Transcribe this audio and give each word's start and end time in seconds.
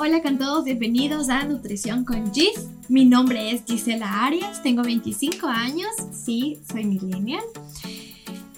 Hola 0.00 0.22
con 0.22 0.38
todos, 0.38 0.62
bienvenidos 0.62 1.28
a 1.28 1.42
Nutrición 1.42 2.04
con 2.04 2.32
Gis. 2.32 2.68
Mi 2.88 3.04
nombre 3.04 3.50
es 3.50 3.64
Gisela 3.66 4.26
Arias, 4.26 4.62
tengo 4.62 4.84
25 4.84 5.48
años, 5.48 5.88
sí, 6.12 6.60
soy 6.70 6.84
millennial. 6.84 7.42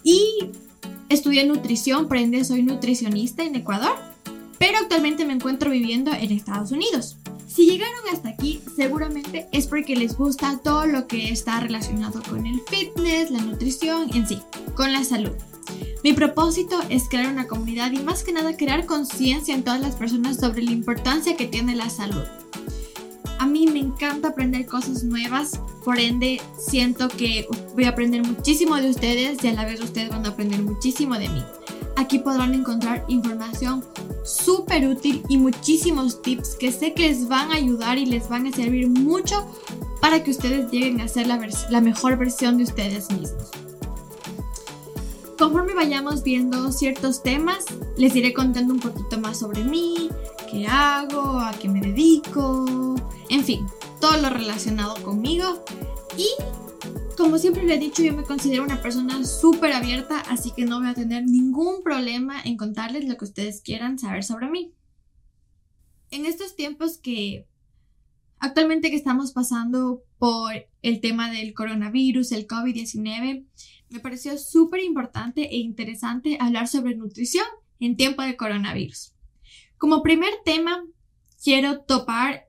Y 0.02 0.50
estudié 1.08 1.46
nutrición, 1.46 2.08
por 2.08 2.18
ende 2.18 2.44
soy 2.44 2.62
nutricionista 2.62 3.42
en 3.42 3.56
Ecuador, 3.56 3.96
pero 4.58 4.76
actualmente 4.82 5.24
me 5.24 5.32
encuentro 5.32 5.70
viviendo 5.70 6.12
en 6.12 6.30
Estados 6.30 6.72
Unidos. 6.72 7.16
Si 7.46 7.64
llegaron 7.64 8.00
hasta 8.12 8.28
aquí, 8.28 8.60
seguramente 8.76 9.48
es 9.50 9.66
porque 9.66 9.96
les 9.96 10.18
gusta 10.18 10.60
todo 10.62 10.84
lo 10.84 11.06
que 11.06 11.32
está 11.32 11.58
relacionado 11.60 12.22
con 12.28 12.44
el 12.44 12.60
fitness, 12.68 13.30
la 13.30 13.40
nutrición, 13.40 14.14
en 14.14 14.28
sí, 14.28 14.42
con 14.74 14.92
la 14.92 15.04
salud. 15.04 15.32
Mi 16.02 16.14
propósito 16.14 16.80
es 16.88 17.10
crear 17.10 17.30
una 17.30 17.46
comunidad 17.46 17.92
y 17.92 17.98
más 17.98 18.22
que 18.22 18.32
nada 18.32 18.56
crear 18.56 18.86
conciencia 18.86 19.54
en 19.54 19.64
todas 19.64 19.80
las 19.82 19.96
personas 19.96 20.38
sobre 20.38 20.62
la 20.62 20.70
importancia 20.70 21.36
que 21.36 21.46
tiene 21.46 21.76
la 21.76 21.90
salud. 21.90 22.22
A 23.38 23.46
mí 23.46 23.66
me 23.66 23.80
encanta 23.80 24.28
aprender 24.28 24.64
cosas 24.64 25.04
nuevas, 25.04 25.60
por 25.84 25.98
ende 25.98 26.40
siento 26.58 27.08
que 27.08 27.46
voy 27.74 27.84
a 27.84 27.90
aprender 27.90 28.22
muchísimo 28.22 28.76
de 28.76 28.88
ustedes 28.88 29.44
y 29.44 29.48
a 29.48 29.52
la 29.52 29.66
vez 29.66 29.80
ustedes 29.82 30.08
van 30.08 30.24
a 30.24 30.30
aprender 30.30 30.62
muchísimo 30.62 31.18
de 31.18 31.28
mí. 31.28 31.42
Aquí 31.96 32.18
podrán 32.18 32.54
encontrar 32.54 33.04
información 33.08 33.84
súper 34.24 34.88
útil 34.88 35.22
y 35.28 35.36
muchísimos 35.36 36.22
tips 36.22 36.56
que 36.56 36.72
sé 36.72 36.94
que 36.94 37.08
les 37.08 37.28
van 37.28 37.50
a 37.50 37.56
ayudar 37.56 37.98
y 37.98 38.06
les 38.06 38.26
van 38.26 38.46
a 38.46 38.52
servir 38.52 38.88
mucho 38.88 39.46
para 40.00 40.24
que 40.24 40.30
ustedes 40.30 40.70
lleguen 40.70 41.02
a 41.02 41.08
ser 41.08 41.26
la, 41.26 41.46
la 41.68 41.80
mejor 41.82 42.16
versión 42.16 42.56
de 42.56 42.64
ustedes 42.64 43.10
mismos. 43.10 43.50
Conforme 45.40 45.72
vayamos 45.72 46.22
viendo 46.22 46.70
ciertos 46.70 47.22
temas, 47.22 47.64
les 47.96 48.14
iré 48.14 48.34
contando 48.34 48.74
un 48.74 48.78
poquito 48.78 49.18
más 49.18 49.38
sobre 49.38 49.64
mí, 49.64 50.10
qué 50.50 50.66
hago, 50.66 51.40
a 51.40 51.52
qué 51.52 51.66
me 51.66 51.80
dedico, 51.80 52.94
en 53.30 53.42
fin, 53.42 53.66
todo 54.02 54.18
lo 54.18 54.28
relacionado 54.28 55.02
conmigo. 55.02 55.64
Y 56.18 56.28
como 57.16 57.38
siempre 57.38 57.64
le 57.64 57.76
he 57.76 57.78
dicho, 57.78 58.02
yo 58.02 58.12
me 58.12 58.24
considero 58.24 58.64
una 58.64 58.82
persona 58.82 59.24
súper 59.24 59.72
abierta, 59.72 60.20
así 60.28 60.52
que 60.54 60.66
no 60.66 60.78
voy 60.78 60.90
a 60.90 60.94
tener 60.94 61.24
ningún 61.24 61.82
problema 61.82 62.42
en 62.42 62.58
contarles 62.58 63.08
lo 63.08 63.16
que 63.16 63.24
ustedes 63.24 63.62
quieran 63.62 63.98
saber 63.98 64.24
sobre 64.24 64.50
mí. 64.50 64.74
En 66.10 66.26
estos 66.26 66.54
tiempos 66.54 66.98
que 66.98 67.46
actualmente 68.40 68.90
que 68.90 68.96
estamos 68.96 69.32
pasando 69.32 70.02
por 70.18 70.52
el 70.82 71.00
tema 71.00 71.30
del 71.30 71.54
coronavirus, 71.54 72.32
el 72.32 72.46
COVID-19, 72.46 73.46
me 73.90 74.00
pareció 74.00 74.38
súper 74.38 74.82
importante 74.82 75.48
e 75.52 75.58
interesante 75.58 76.38
hablar 76.40 76.68
sobre 76.68 76.94
nutrición 76.94 77.44
en 77.80 77.96
tiempo 77.96 78.22
de 78.22 78.36
coronavirus. 78.36 79.12
Como 79.78 80.02
primer 80.02 80.32
tema, 80.44 80.84
quiero 81.42 81.80
topar 81.80 82.46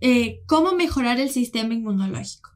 eh, 0.00 0.40
cómo 0.46 0.74
mejorar 0.74 1.20
el 1.20 1.30
sistema 1.30 1.74
inmunológico. 1.74 2.50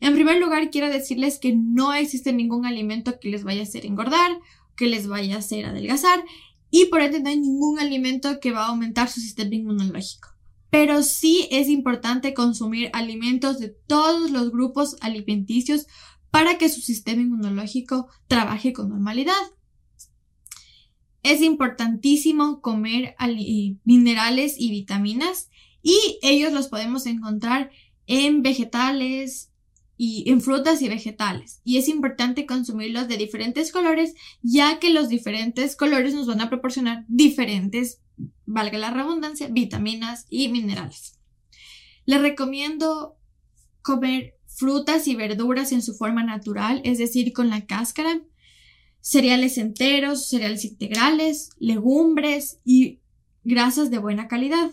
En 0.00 0.14
primer 0.14 0.40
lugar, 0.40 0.70
quiero 0.70 0.90
decirles 0.90 1.38
que 1.38 1.54
no 1.54 1.94
existe 1.94 2.32
ningún 2.32 2.66
alimento 2.66 3.20
que 3.20 3.28
les 3.28 3.44
vaya 3.44 3.60
a 3.60 3.64
hacer 3.64 3.86
engordar, 3.86 4.32
que 4.76 4.86
les 4.86 5.06
vaya 5.06 5.36
a 5.36 5.38
hacer 5.38 5.64
adelgazar, 5.64 6.24
y 6.70 6.86
por 6.86 7.02
ende 7.02 7.20
no 7.20 7.28
hay 7.28 7.38
ningún 7.38 7.78
alimento 7.78 8.40
que 8.40 8.50
va 8.50 8.64
a 8.64 8.68
aumentar 8.70 9.08
su 9.08 9.20
sistema 9.20 9.54
inmunológico. 9.54 10.30
Pero 10.70 11.02
sí 11.02 11.46
es 11.50 11.68
importante 11.68 12.34
consumir 12.34 12.90
alimentos 12.94 13.60
de 13.60 13.68
todos 13.68 14.30
los 14.30 14.50
grupos 14.50 14.96
alimenticios 15.02 15.86
para 16.32 16.56
que 16.56 16.70
su 16.70 16.80
sistema 16.80 17.20
inmunológico 17.20 18.08
trabaje 18.26 18.72
con 18.72 18.88
normalidad. 18.88 19.34
Es 21.22 21.42
importantísimo 21.42 22.62
comer 22.62 23.14
minerales 23.84 24.56
y 24.58 24.70
vitaminas 24.70 25.50
y 25.82 26.18
ellos 26.22 26.54
los 26.54 26.68
podemos 26.68 27.04
encontrar 27.04 27.70
en 28.06 28.42
vegetales 28.42 29.50
y 29.98 30.24
en 30.30 30.40
frutas 30.40 30.80
y 30.80 30.88
vegetales. 30.88 31.60
Y 31.64 31.76
es 31.76 31.86
importante 31.88 32.46
consumirlos 32.46 33.08
de 33.08 33.18
diferentes 33.18 33.70
colores 33.70 34.14
ya 34.40 34.78
que 34.78 34.88
los 34.88 35.10
diferentes 35.10 35.76
colores 35.76 36.14
nos 36.14 36.26
van 36.26 36.40
a 36.40 36.48
proporcionar 36.48 37.04
diferentes, 37.08 38.00
valga 38.46 38.78
la 38.78 38.90
redundancia, 38.90 39.48
vitaminas 39.48 40.26
y 40.30 40.48
minerales. 40.48 41.20
Les 42.06 42.22
recomiendo 42.22 43.18
comer 43.82 44.34
frutas 44.56 45.08
y 45.08 45.14
verduras 45.14 45.72
en 45.72 45.82
su 45.82 45.94
forma 45.94 46.22
natural, 46.22 46.80
es 46.84 46.98
decir, 46.98 47.32
con 47.32 47.48
la 47.48 47.66
cáscara, 47.66 48.20
cereales 49.00 49.58
enteros, 49.58 50.28
cereales 50.28 50.64
integrales, 50.64 51.50
legumbres 51.58 52.60
y 52.64 53.00
grasas 53.44 53.90
de 53.90 53.98
buena 53.98 54.28
calidad. 54.28 54.70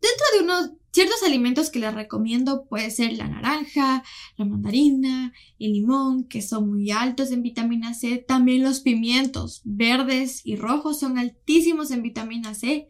Dentro 0.00 0.26
de 0.34 0.44
unos 0.44 0.78
ciertos 0.92 1.22
alimentos 1.24 1.70
que 1.70 1.78
les 1.78 1.94
recomiendo 1.94 2.66
puede 2.68 2.90
ser 2.90 3.12
la 3.12 3.28
naranja, 3.28 4.02
la 4.36 4.44
mandarina, 4.44 5.32
el 5.58 5.72
limón, 5.72 6.24
que 6.24 6.42
son 6.42 6.70
muy 6.70 6.90
altos 6.90 7.30
en 7.30 7.42
vitamina 7.42 7.94
C. 7.94 8.18
También 8.18 8.62
los 8.62 8.80
pimientos 8.80 9.60
verdes 9.64 10.40
y 10.44 10.56
rojos 10.56 10.98
son 11.00 11.18
altísimos 11.18 11.90
en 11.90 12.02
vitamina 12.02 12.54
C. 12.54 12.88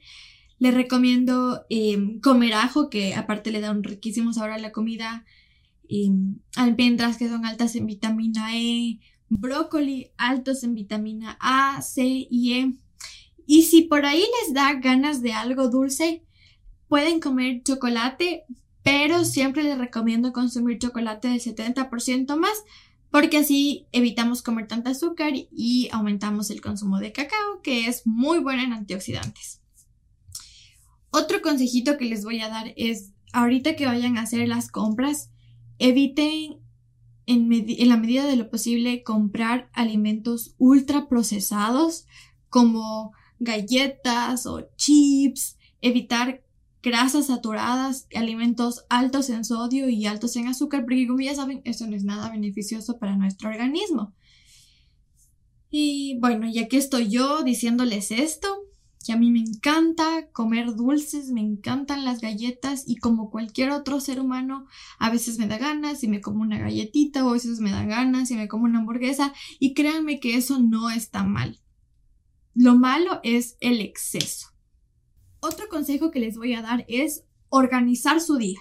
Les 0.59 0.75
recomiendo 0.75 1.65
em, 1.71 2.21
comer 2.21 2.55
ajo, 2.55 2.91
que 2.91 3.15
aparte 3.15 3.51
le 3.51 3.61
da 3.61 3.71
un 3.71 3.85
riquísimo 3.85 4.33
sabor 4.33 4.53
a 4.53 4.59
la 4.59 4.73
comida 4.73 5.25
almendras 6.57 7.17
que 7.17 7.29
son 7.29 7.45
altas 7.45 7.75
en 7.77 7.87
vitamina 7.87 8.57
E, 8.57 9.01
brócoli 9.29 10.11
altos 10.17 10.63
en 10.65 10.75
vitamina 10.75 11.37
A, 11.41 11.83
C 11.83 12.27
y 12.31 12.55
E. 12.55 12.73
Y 13.47 13.63
si 13.63 13.83
por 13.83 14.05
ahí 14.05 14.25
les 14.43 14.55
da 14.55 14.75
ganas 14.75 15.23
de 15.23 15.33
algo 15.33 15.69
dulce, 15.69 16.25
pueden 16.89 17.21
comer 17.21 17.63
chocolate, 17.63 18.45
pero 18.83 19.25
siempre 19.25 19.63
les 19.63 19.79
recomiendo 19.79 20.33
consumir 20.33 20.79
chocolate 20.79 21.29
del 21.29 21.41
70% 21.41 22.37
más 22.37 22.65
porque 23.11 23.39
así 23.39 23.87
evitamos 23.93 24.43
comer 24.43 24.67
tanta 24.67 24.91
azúcar 24.91 25.33
y 25.35 25.89
aumentamos 25.93 26.51
el 26.51 26.61
consumo 26.61 26.99
de 26.99 27.13
cacao, 27.13 27.63
que 27.63 27.87
es 27.87 28.07
muy 28.07 28.39
bueno 28.39 28.63
en 28.63 28.73
antioxidantes. 28.73 29.63
Otro 31.11 31.41
consejito 31.41 31.97
que 31.97 32.05
les 32.05 32.25
voy 32.25 32.41
a 32.41 32.49
dar 32.49 32.75
es, 32.77 33.13
ahorita 33.33 33.77
que 33.77 33.87
vayan 33.87 34.19
a 34.19 34.23
hacer 34.23 34.47
las 34.47 34.71
compras, 34.71 35.31
Eviten 35.79 36.61
en, 37.27 37.89
la 37.89 37.97
medida 37.97 38.27
de 38.27 38.37
lo 38.37 38.51
posible 38.51 39.03
comprar 39.03 39.69
alimentos 39.75 40.55
ultra 40.57 41.09
procesados 41.09 42.07
como 42.49 43.13
galletas 43.39 44.47
o 44.47 44.69
chips, 44.77 45.59
evitar 45.83 46.43
grasas 46.83 47.27
saturadas, 47.27 48.07
alimentos 48.15 48.85
altos 48.89 49.29
en 49.29 49.45
sodio 49.45 49.91
y 49.91 50.07
altos 50.07 50.37
en 50.37 50.49
azúcar, 50.49 50.83
porque 50.83 51.07
como 51.07 51.21
ya 51.21 51.35
saben, 51.35 51.61
eso 51.65 51.87
no 51.87 51.97
es 51.97 52.05
nada 52.05 52.31
beneficioso 52.31 52.99
para 52.99 53.17
nuestro 53.17 53.51
organismo. 53.51 54.15
Y 55.71 56.19
bueno, 56.21 56.49
ya 56.51 56.67
que 56.67 56.79
estoy 56.79 57.11
yo 57.11 57.43
diciéndoles 57.43 58.11
esto, 58.11 58.49
que 59.05 59.13
a 59.13 59.17
mí 59.17 59.31
me 59.31 59.41
encanta 59.41 60.29
comer 60.33 60.75
dulces, 60.75 61.31
me 61.31 61.41
encantan 61.41 62.05
las 62.05 62.21
galletas 62.21 62.85
y 62.87 62.97
como 62.97 63.31
cualquier 63.31 63.71
otro 63.71 64.01
ser 64.01 64.21
humano, 64.21 64.67
a 64.99 65.11
veces 65.11 65.39
me 65.39 65.47
da 65.47 65.59
ganas 65.59 66.03
y 66.03 66.09
me 66.09 66.21
como 66.21 66.43
una 66.43 66.59
galletita 66.59 67.25
o 67.25 67.31
a 67.31 67.33
veces 67.35 67.61
me 67.61 67.71
da 67.71 67.85
ganas 67.85 68.31
y 68.31 68.37
me 68.37 68.49
como 68.49 68.65
una 68.65 68.81
hamburguesa 68.81 69.33
y 69.59 69.75
créanme 69.75 70.21
que 70.21 70.37
eso 70.37 70.59
no 70.59 70.91
está 70.91 71.25
mal. 71.25 71.61
Lo 72.55 72.75
malo 72.75 73.21
es 73.23 73.57
el 73.61 73.81
exceso. 73.81 74.49
Otro 75.41 75.69
consejo 75.69 76.11
que 76.11 76.21
les 76.21 76.37
voy 76.37 76.55
a 76.55 76.63
dar 76.63 76.85
es 76.89 77.25
organizar 77.49 78.21
su 78.21 78.37
día. 78.37 78.59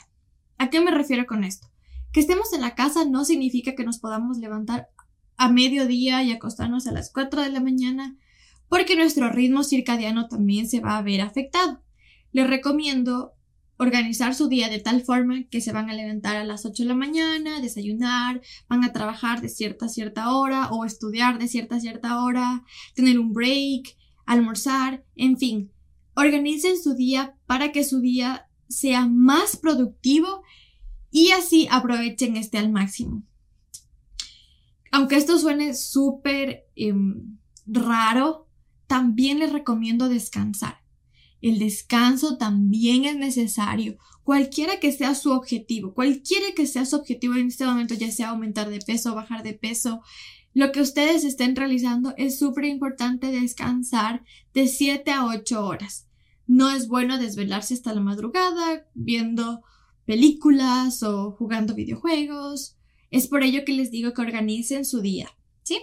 ¿A 0.58 0.70
qué 0.70 0.82
me 0.82 0.92
refiero 0.92 1.26
con 1.26 1.44
esto? 1.44 1.68
Que 2.14 2.20
estemos 2.20 2.54
en 2.54 2.62
la 2.62 2.76
casa 2.76 3.06
no 3.06 3.26
significa 3.26 3.76
que 3.76 3.84
nos 3.84 4.00
podamos 4.00 4.38
levantar 4.38 4.90
a 5.36 5.50
mediodía 5.50 6.24
y 6.24 6.32
acostarnos 6.32 6.88
a 6.88 6.92
las 6.92 7.12
4 7.12 7.42
de 7.42 7.50
la 7.50 7.60
mañana 7.60 8.18
porque 8.70 8.96
nuestro 8.96 9.30
ritmo 9.30 9.64
circadiano 9.64 10.28
también 10.28 10.68
se 10.68 10.80
va 10.80 10.98
a 10.98 11.02
ver 11.02 11.22
afectado. 11.22 11.82
Les 12.32 12.48
recomiendo 12.48 13.34
organizar 13.78 14.34
su 14.34 14.48
día 14.48 14.70
de 14.70 14.80
tal 14.80 15.02
forma 15.02 15.44
que 15.50 15.62
se 15.62 15.72
van 15.72 15.90
a 15.90 15.94
levantar 15.94 16.36
a 16.36 16.44
las 16.44 16.66
8 16.66 16.84
de 16.84 16.90
la 16.90 16.96
mañana, 16.96 17.62
desayunar, 17.62 18.42
van 18.68 18.84
a 18.84 18.92
trabajar 18.92 19.42
de 19.42 19.50
cierta 19.50 19.86
a 19.86 19.90
cierta 19.90 20.36
hora 20.36 20.70
o 20.72 20.84
estudiar 20.84 21.38
de 21.40 21.48
cierta 21.48 21.76
a 21.76 21.80
cierta 21.80 22.24
hora, 22.24 22.64
tener 22.96 23.20
un 23.20 23.34
break, 23.34 23.96
almorzar, 24.26 25.06
en 25.16 25.38
fin. 25.38 25.72
Organicen 26.16 26.82
su 26.82 26.96
día 26.96 27.36
para 27.46 27.72
que 27.72 27.84
su 27.84 28.02
día 28.02 28.50
sea 28.68 29.08
más 29.08 29.56
productivo 29.56 30.44
y 31.12 31.32
así 31.32 31.68
aprovechen 31.72 32.36
este 32.36 32.58
al 32.58 32.72
máximo. 32.72 33.24
Aunque 34.92 35.16
esto 35.16 35.38
suene 35.38 35.76
súper 35.76 36.66
em, 36.76 37.38
raro, 37.66 38.47
también 38.88 39.40
les 39.40 39.52
recomiendo 39.52 40.10
descansar. 40.10 40.82
El 41.42 41.60
descanso 41.60 42.38
también 42.38 43.06
es 43.06 43.16
necesario, 43.16 43.98
cualquiera 44.24 44.80
que 44.80 44.92
sea 44.92 45.14
su 45.14 45.32
objetivo, 45.32 45.94
cualquiera 45.94 46.48
que 46.56 46.66
sea 46.66 46.86
su 46.86 46.96
objetivo 46.96 47.36
en 47.36 47.48
este 47.48 47.66
momento, 47.66 47.94
ya 47.94 48.12
sea 48.12 48.30
aumentar 48.30 48.70
de 48.70 48.80
peso, 48.80 49.14
bajar 49.14 49.44
de 49.44 49.54
peso, 49.54 50.02
lo 50.54 50.72
que 50.72 50.82
ustedes 50.82 51.24
estén 51.24 51.56
realizando 51.56 52.16
es 52.18 52.40
súper 52.40 52.66
importante 52.66 53.28
descansar 53.28 54.24
de 54.54 54.68
7 54.68 55.12
a 55.12 55.26
8 55.26 55.66
horas. 55.66 56.08
no 56.48 56.70
es 56.72 56.88
bueno 56.88 57.18
desvelarse 57.20 57.74
hasta 57.74 57.94
la 57.94 58.02
madrugada 58.02 58.88
viendo 58.94 59.62
películas 60.06 61.04
o 61.04 61.34
jugando 61.34 61.76
videojuegos. 61.76 62.78
Es 63.12 63.28
por 63.28 63.44
ello 63.44 63.66
que 63.66 63.74
les 63.74 63.92
digo 63.92 64.14
que 64.14 64.22
organicen 64.22 64.86
su 64.86 65.02
día, 65.02 65.30
¿sí? 65.64 65.78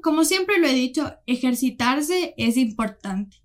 Como 0.00 0.24
siempre 0.24 0.58
lo 0.58 0.66
he 0.66 0.74
dicho, 0.74 1.14
ejercitarse 1.26 2.34
es 2.36 2.56
importante. 2.56 3.38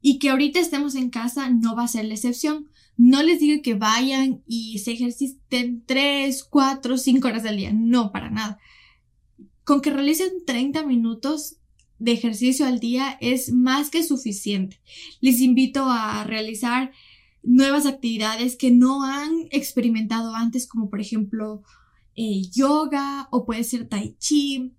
Y 0.00 0.18
que 0.18 0.30
ahorita 0.30 0.60
estemos 0.60 0.94
en 0.94 1.10
casa 1.10 1.50
no 1.50 1.74
va 1.74 1.84
a 1.84 1.88
ser 1.88 2.04
la 2.04 2.14
excepción. 2.14 2.68
No 2.96 3.22
les 3.22 3.40
digo 3.40 3.62
que 3.62 3.74
vayan 3.74 4.42
y 4.46 4.78
se 4.78 4.92
ejerciten 4.92 5.84
3, 5.84 6.44
4, 6.44 6.98
5 6.98 7.28
horas 7.28 7.44
al 7.44 7.56
día. 7.56 7.72
No, 7.72 8.12
para 8.12 8.30
nada. 8.30 8.58
Con 9.64 9.80
que 9.80 9.90
realicen 9.90 10.44
30 10.46 10.84
minutos 10.84 11.56
de 11.98 12.12
ejercicio 12.12 12.66
al 12.66 12.78
día 12.78 13.16
es 13.20 13.52
más 13.52 13.90
que 13.90 14.02
suficiente. 14.02 14.80
Les 15.20 15.40
invito 15.40 15.86
a 15.88 16.24
realizar 16.24 16.92
nuevas 17.42 17.86
actividades 17.86 18.56
que 18.56 18.70
no 18.70 19.04
han 19.04 19.48
experimentado 19.50 20.34
antes, 20.34 20.66
como 20.66 20.90
por 20.90 21.00
ejemplo 21.00 21.62
eh, 22.14 22.42
yoga 22.52 23.28
o 23.30 23.44
puede 23.44 23.64
ser 23.64 23.88
tai 23.88 24.16
chi. 24.18 24.72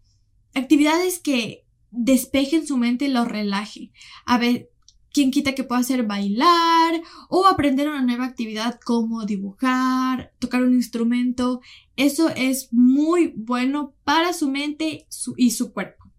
Actividades 0.57 1.19
que 1.19 1.67
despejen 1.91 2.65
su 2.65 2.77
mente 2.77 3.05
y 3.05 3.09
lo 3.09 3.25
relaje. 3.25 3.91
A 4.25 4.39
ver, 4.39 4.71
quien 5.13 5.29
quita 5.29 5.53
que 5.53 5.63
pueda 5.63 5.81
hacer 5.81 6.07
bailar 6.07 6.99
o 7.29 7.45
aprender 7.45 7.87
una 7.87 8.01
nueva 8.01 8.25
actividad 8.25 8.79
como 8.83 9.23
dibujar, 9.27 10.33
tocar 10.39 10.63
un 10.63 10.73
instrumento. 10.73 11.61
Eso 11.95 12.29
es 12.29 12.69
muy 12.71 13.33
bueno 13.35 13.93
para 14.03 14.33
su 14.33 14.49
mente 14.49 15.05
y 15.37 15.51
su 15.51 15.73
cuerpo. 15.73 16.11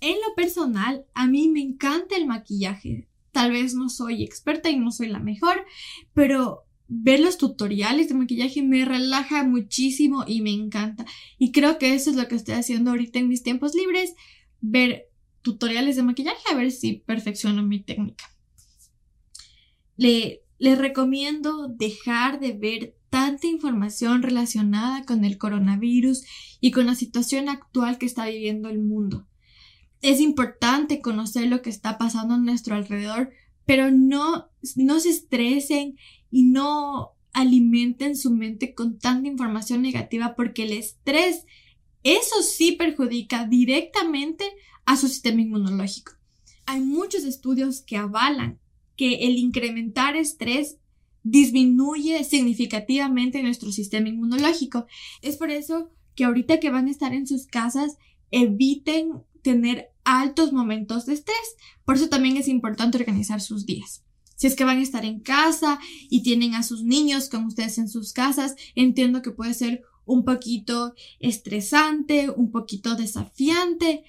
En 0.00 0.16
lo 0.16 0.34
personal, 0.34 1.06
a 1.14 1.28
mí 1.28 1.48
me 1.50 1.60
encanta 1.60 2.16
el 2.16 2.26
maquillaje. 2.26 3.08
Tal 3.30 3.52
vez 3.52 3.74
no 3.74 3.88
soy 3.90 4.24
experta 4.24 4.70
y 4.70 4.76
no 4.76 4.90
soy 4.90 5.06
la 5.06 5.20
mejor, 5.20 5.64
pero 6.14 6.64
ver 6.92 7.20
los 7.20 7.38
tutoriales 7.38 8.08
de 8.08 8.14
maquillaje 8.14 8.62
me 8.62 8.84
relaja 8.84 9.44
muchísimo 9.44 10.24
y 10.26 10.42
me 10.42 10.50
encanta. 10.50 11.06
Y 11.38 11.52
creo 11.52 11.78
que 11.78 11.94
eso 11.94 12.10
es 12.10 12.16
lo 12.16 12.28
que 12.28 12.34
estoy 12.34 12.54
haciendo 12.54 12.90
ahorita 12.90 13.18
en 13.18 13.28
mis 13.28 13.42
tiempos 13.42 13.74
libres, 13.74 14.14
ver 14.60 15.06
tutoriales 15.42 15.96
de 15.96 16.02
maquillaje 16.02 16.42
a 16.50 16.56
ver 16.56 16.70
si 16.70 16.94
perfecciono 16.94 17.62
mi 17.62 17.80
técnica. 17.82 18.24
Le, 19.96 20.42
les 20.58 20.76
recomiendo 20.76 21.68
dejar 21.68 22.40
de 22.40 22.52
ver 22.52 22.96
tanta 23.08 23.46
información 23.46 24.22
relacionada 24.22 25.04
con 25.04 25.24
el 25.24 25.38
coronavirus 25.38 26.24
y 26.60 26.70
con 26.70 26.86
la 26.86 26.94
situación 26.94 27.48
actual 27.48 27.98
que 27.98 28.06
está 28.06 28.26
viviendo 28.26 28.68
el 28.68 28.80
mundo 28.80 29.26
es 30.02 30.20
importante 30.20 31.00
conocer 31.00 31.48
lo 31.48 31.62
que 31.62 31.70
está 31.70 31.98
pasando 31.98 32.34
a 32.34 32.38
nuestro 32.38 32.74
alrededor, 32.74 33.30
pero 33.66 33.90
no, 33.90 34.48
no 34.76 35.00
se 35.00 35.10
estresen 35.10 35.96
y 36.30 36.44
no 36.44 37.12
alimenten 37.32 38.16
su 38.16 38.30
mente 38.30 38.74
con 38.74 38.98
tanta 38.98 39.28
información 39.28 39.82
negativa 39.82 40.34
porque 40.36 40.64
el 40.64 40.72
estrés, 40.72 41.44
eso 42.02 42.42
sí 42.42 42.72
perjudica 42.72 43.46
directamente 43.46 44.44
a 44.84 44.96
su 44.96 45.08
sistema 45.08 45.42
inmunológico. 45.42 46.12
Hay 46.66 46.80
muchos 46.80 47.24
estudios 47.24 47.82
que 47.82 47.96
avalan 47.96 48.58
que 48.96 49.26
el 49.26 49.38
incrementar 49.38 50.16
estrés 50.16 50.78
disminuye 51.22 52.24
significativamente 52.24 53.42
nuestro 53.42 53.72
sistema 53.72 54.08
inmunológico. 54.08 54.86
Es 55.22 55.36
por 55.36 55.50
eso 55.50 55.90
que 56.14 56.24
ahorita 56.24 56.60
que 56.60 56.70
van 56.70 56.86
a 56.86 56.90
estar 56.90 57.12
en 57.14 57.26
sus 57.26 57.46
casas, 57.46 57.96
eviten 58.30 59.22
tener 59.42 59.90
altos 60.04 60.52
momentos 60.52 61.06
de 61.06 61.14
estrés. 61.14 61.56
Por 61.84 61.96
eso 61.96 62.08
también 62.08 62.36
es 62.36 62.48
importante 62.48 62.98
organizar 62.98 63.40
sus 63.40 63.66
días. 63.66 64.04
Si 64.40 64.46
es 64.46 64.56
que 64.56 64.64
van 64.64 64.78
a 64.78 64.82
estar 64.82 65.04
en 65.04 65.20
casa 65.20 65.78
y 66.08 66.22
tienen 66.22 66.54
a 66.54 66.62
sus 66.62 66.82
niños 66.82 67.28
con 67.28 67.44
ustedes 67.44 67.76
en 67.76 67.90
sus 67.90 68.14
casas, 68.14 68.56
entiendo 68.74 69.20
que 69.20 69.32
puede 69.32 69.52
ser 69.52 69.82
un 70.06 70.24
poquito 70.24 70.94
estresante, 71.18 72.30
un 72.30 72.50
poquito 72.50 72.94
desafiante, 72.94 74.02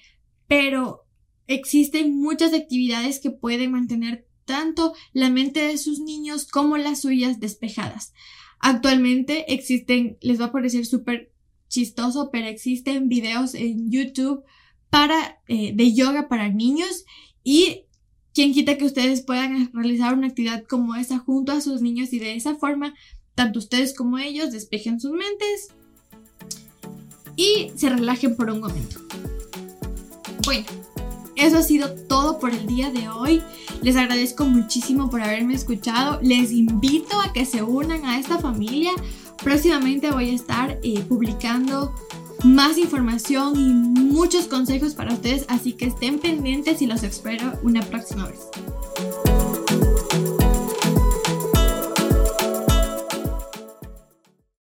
pero 0.48 1.02
existen 1.48 2.18
muchas 2.18 2.54
actividades 2.54 3.20
que 3.20 3.30
pueden 3.30 3.72
mantener 3.72 4.26
tanto 4.46 4.94
la 5.12 5.28
mente 5.28 5.60
de 5.60 5.76
sus 5.76 6.00
niños 6.00 6.46
como 6.46 6.78
las 6.78 7.02
suyas 7.02 7.38
despejadas. 7.38 8.14
Actualmente 8.58 9.52
existen, 9.52 10.16
les 10.22 10.40
va 10.40 10.46
a 10.46 10.52
parecer 10.52 10.86
súper 10.86 11.30
chistoso, 11.68 12.30
pero 12.32 12.46
existen 12.46 13.10
videos 13.10 13.54
en 13.54 13.90
YouTube 13.90 14.44
para, 14.88 15.42
eh, 15.46 15.74
de 15.74 15.92
yoga 15.92 16.26
para 16.26 16.48
niños 16.48 17.04
y 17.44 17.84
quien 18.34 18.52
quita 18.52 18.78
que 18.78 18.84
ustedes 18.84 19.22
puedan 19.22 19.70
realizar 19.72 20.14
una 20.14 20.28
actividad 20.28 20.64
como 20.64 20.94
esa 20.94 21.18
junto 21.18 21.52
a 21.52 21.60
sus 21.60 21.82
niños 21.82 22.12
y 22.12 22.18
de 22.18 22.34
esa 22.34 22.56
forma 22.56 22.94
tanto 23.34 23.58
ustedes 23.58 23.94
como 23.94 24.18
ellos 24.18 24.52
despejen 24.52 25.00
sus 25.00 25.12
mentes 25.12 25.68
y 27.36 27.72
se 27.76 27.88
relajen 27.88 28.36
por 28.36 28.50
un 28.50 28.60
momento. 28.60 29.00
Bueno, 30.44 30.66
eso 31.36 31.58
ha 31.58 31.62
sido 31.62 31.94
todo 31.94 32.38
por 32.38 32.50
el 32.50 32.66
día 32.66 32.90
de 32.90 33.08
hoy. 33.08 33.42
Les 33.82 33.96
agradezco 33.96 34.44
muchísimo 34.44 35.10
por 35.10 35.22
haberme 35.22 35.54
escuchado. 35.54 36.20
Les 36.22 36.52
invito 36.52 37.20
a 37.20 37.32
que 37.32 37.46
se 37.46 37.62
unan 37.62 38.04
a 38.04 38.18
esta 38.18 38.38
familia. 38.38 38.92
Próximamente 39.42 40.10
voy 40.10 40.30
a 40.30 40.34
estar 40.34 40.78
eh, 40.82 41.00
publicando 41.08 41.94
más 42.44 42.78
información 42.78 43.58
y 43.58 43.72
muchos 43.72 44.46
consejos 44.46 44.94
para 44.94 45.14
ustedes, 45.14 45.44
así 45.48 45.72
que 45.72 45.86
estén 45.86 46.18
pendientes 46.18 46.82
y 46.82 46.86
los 46.86 47.02
espero 47.02 47.52
una 47.62 47.82
próxima 47.82 48.26
vez. 48.26 48.40